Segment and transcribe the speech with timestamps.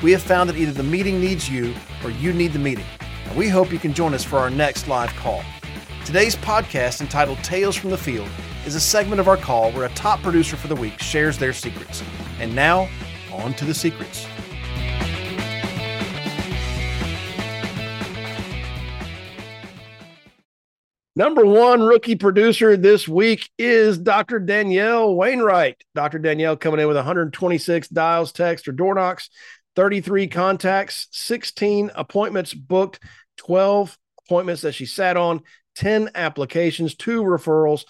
[0.00, 1.74] We have found that either the meeting needs you
[2.04, 2.84] or you need the meeting,
[3.24, 5.42] and we hope you can join us for our next live call.
[6.04, 8.28] Today's podcast, entitled Tales from the Field,
[8.64, 11.52] is a segment of our call where a top producer for the week shares their
[11.52, 12.04] secrets.
[12.38, 12.88] And now,
[13.32, 14.28] on to the secrets.
[21.18, 24.38] Number one rookie producer this week is Dr.
[24.38, 25.82] Danielle Wainwright.
[25.92, 26.20] Dr.
[26.20, 29.28] Danielle coming in with 126 dials, text, or door knocks,
[29.78, 32.98] 33 contacts, 16 appointments booked,
[33.36, 33.96] 12
[34.26, 35.40] appointments that she sat on,
[35.76, 37.84] 10 applications, two referrals,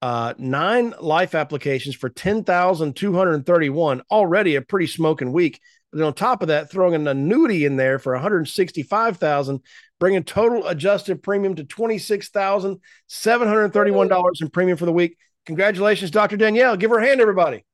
[0.00, 5.60] uh, nine life applications for 10,231, already a pretty smoking week.
[5.92, 9.60] But then on top of that, throwing an annuity in there for 165,000,
[10.00, 15.18] bringing total adjusted premium to $26,731 in premium for the week.
[15.44, 16.38] Congratulations, Dr.
[16.38, 16.78] Danielle.
[16.78, 17.66] Give her a hand, everybody.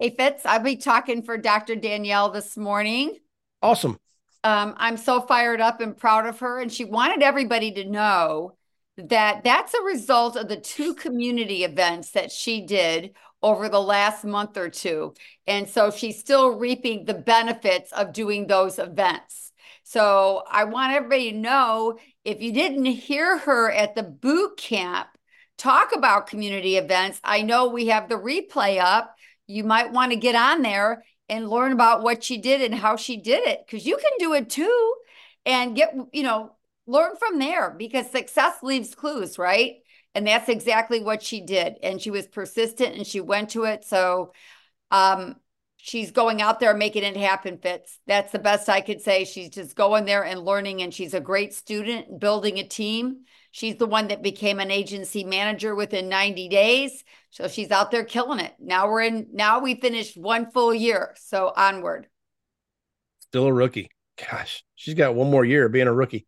[0.00, 1.76] Hey, Fitz, I'll be talking for Dr.
[1.76, 3.18] Danielle this morning.
[3.62, 3.98] Awesome
[4.42, 6.60] um, I'm so fired up and proud of her.
[6.60, 8.56] And she wanted everybody to know
[8.96, 14.24] that that's a result of the two community events that she did over the last
[14.24, 15.14] month or two.
[15.46, 19.52] And so she's still reaping the benefits of doing those events.
[19.82, 25.08] So I want everybody to know if you didn't hear her at the boot camp
[25.56, 29.14] talk about community events, I know we have the replay up.
[29.50, 32.96] You might want to get on there and learn about what she did and how
[32.96, 34.94] she did it because you can do it too
[35.46, 36.52] and get you know
[36.86, 39.76] learn from there because success leaves clues right?
[40.14, 43.84] And that's exactly what she did and she was persistent and she went to it
[43.84, 44.32] so
[44.90, 45.36] um
[45.82, 49.50] she's going out there making it happen fitz that's the best i could say she's
[49.50, 53.86] just going there and learning and she's a great student building a team She's the
[53.86, 57.04] one that became an agency manager within 90 days.
[57.30, 58.54] So she's out there killing it.
[58.60, 61.14] Now we're in, now we finished one full year.
[61.18, 62.06] So onward.
[63.20, 63.90] Still a rookie.
[64.30, 66.26] Gosh, she's got one more year of being a rookie.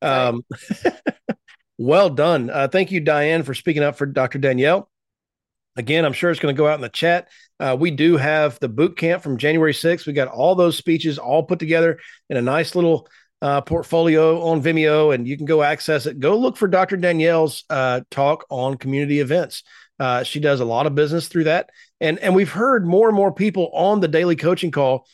[0.00, 0.44] Um,
[1.78, 2.48] well done.
[2.48, 4.38] Uh, thank you, Diane, for speaking up for Dr.
[4.38, 4.88] Danielle.
[5.76, 7.28] Again, I'm sure it's going to go out in the chat.
[7.62, 10.04] Uh, we do have the boot camp from January 6th.
[10.04, 13.08] We got all those speeches all put together in a nice little
[13.40, 16.18] uh, portfolio on Vimeo, and you can go access it.
[16.18, 16.96] Go look for Dr.
[16.96, 19.62] Danielle's uh, talk on community events.
[20.00, 21.70] Uh, she does a lot of business through that,
[22.00, 25.06] and and we've heard more and more people on the daily coaching call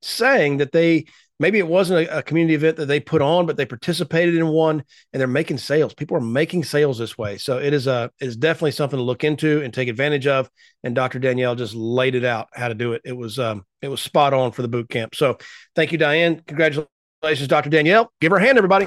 [0.00, 1.06] saying that they
[1.38, 4.48] maybe it wasn't a, a, community event that they put on, but they participated in
[4.48, 4.82] one
[5.12, 5.94] and they're making sales.
[5.94, 7.38] People are making sales this way.
[7.38, 10.50] So it is a it is definitely something to look into and take advantage of.
[10.84, 11.18] And Dr.
[11.18, 13.02] Danielle just laid it out how to do it.
[13.04, 15.14] It was um it was spot on for the boot camp.
[15.14, 15.38] So
[15.74, 16.42] thank you, Diane.
[16.46, 16.90] Congratulations
[17.22, 17.70] Congratulations, Dr.
[17.70, 18.12] Danielle.
[18.20, 18.86] Give her a hand, everybody.